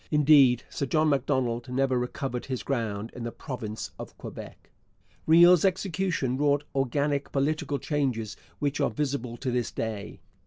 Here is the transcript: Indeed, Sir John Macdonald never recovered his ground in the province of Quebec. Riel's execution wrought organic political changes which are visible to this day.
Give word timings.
Indeed, 0.09 0.63
Sir 0.67 0.87
John 0.87 1.09
Macdonald 1.09 1.69
never 1.69 1.95
recovered 1.95 2.47
his 2.47 2.63
ground 2.63 3.11
in 3.15 3.23
the 3.23 3.31
province 3.31 3.91
of 3.99 4.17
Quebec. 4.17 4.71
Riel's 5.27 5.63
execution 5.63 6.37
wrought 6.37 6.63
organic 6.73 7.31
political 7.31 7.77
changes 7.77 8.35
which 8.57 8.79
are 8.81 8.89
visible 8.89 9.37
to 9.37 9.51
this 9.51 9.69
day. 9.71 10.19